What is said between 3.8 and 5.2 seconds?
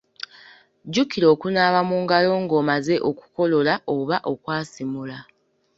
oba okwasimula.